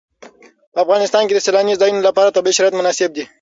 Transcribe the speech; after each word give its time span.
په 0.73 0.77
افغانستان 0.85 1.23
کې 1.25 1.33
د 1.35 1.39
سیلانی 1.45 1.79
ځایونه 1.81 2.01
لپاره 2.07 2.35
طبیعي 2.35 2.55
شرایط 2.57 2.75
مناسب 2.77 3.09
دي. 3.15 3.23